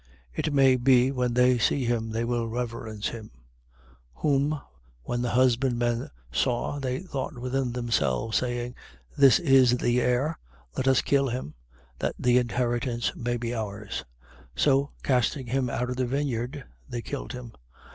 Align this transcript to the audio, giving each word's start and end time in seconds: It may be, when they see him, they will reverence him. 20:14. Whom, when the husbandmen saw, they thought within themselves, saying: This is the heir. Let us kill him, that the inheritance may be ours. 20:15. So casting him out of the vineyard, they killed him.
It 0.33 0.51
may 0.51 0.77
be, 0.77 1.11
when 1.11 1.35
they 1.35 1.59
see 1.59 1.85
him, 1.85 2.09
they 2.09 2.25
will 2.25 2.47
reverence 2.47 3.09
him. 3.09 3.29
20:14. 4.15 4.21
Whom, 4.23 4.61
when 5.03 5.21
the 5.21 5.29
husbandmen 5.29 6.09
saw, 6.31 6.79
they 6.79 7.01
thought 7.01 7.37
within 7.37 7.71
themselves, 7.73 8.37
saying: 8.39 8.73
This 9.15 9.37
is 9.37 9.77
the 9.77 10.01
heir. 10.01 10.39
Let 10.75 10.87
us 10.87 11.03
kill 11.03 11.27
him, 11.29 11.53
that 11.99 12.15
the 12.17 12.39
inheritance 12.39 13.15
may 13.15 13.37
be 13.37 13.53
ours. 13.53 14.03
20:15. 14.55 14.59
So 14.63 14.89
casting 15.03 15.45
him 15.45 15.69
out 15.69 15.91
of 15.91 15.97
the 15.97 16.07
vineyard, 16.07 16.63
they 16.89 17.03
killed 17.03 17.33
him. 17.33 17.53